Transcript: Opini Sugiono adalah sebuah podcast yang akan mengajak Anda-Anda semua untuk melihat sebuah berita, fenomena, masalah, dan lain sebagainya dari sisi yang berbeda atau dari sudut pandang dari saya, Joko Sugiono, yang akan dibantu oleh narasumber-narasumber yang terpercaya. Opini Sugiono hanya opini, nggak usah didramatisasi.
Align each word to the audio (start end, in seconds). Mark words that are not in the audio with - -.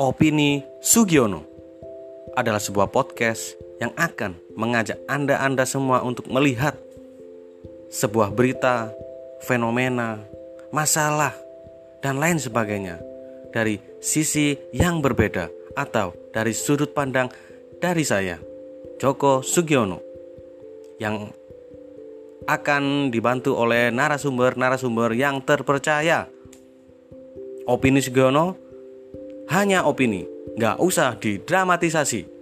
Opini 0.00 0.64
Sugiono 0.80 1.44
adalah 2.32 2.56
sebuah 2.56 2.88
podcast 2.88 3.52
yang 3.84 3.92
akan 4.00 4.32
mengajak 4.56 4.96
Anda-Anda 5.04 5.68
semua 5.68 6.00
untuk 6.00 6.24
melihat 6.32 6.72
sebuah 7.92 8.32
berita, 8.32 8.96
fenomena, 9.44 10.24
masalah, 10.72 11.36
dan 12.00 12.16
lain 12.16 12.40
sebagainya 12.40 12.96
dari 13.52 13.76
sisi 14.00 14.56
yang 14.72 15.04
berbeda 15.04 15.52
atau 15.76 16.16
dari 16.32 16.56
sudut 16.56 16.96
pandang 16.96 17.28
dari 17.76 18.00
saya, 18.00 18.40
Joko 18.96 19.44
Sugiono, 19.44 20.00
yang 20.96 21.28
akan 22.48 23.12
dibantu 23.12 23.52
oleh 23.52 23.92
narasumber-narasumber 23.92 25.12
yang 25.12 25.44
terpercaya. 25.44 26.24
Opini 27.68 28.00
Sugiono 28.00 28.69
hanya 29.50 29.82
opini, 29.84 30.24
nggak 30.54 30.78
usah 30.78 31.18
didramatisasi. 31.18 32.39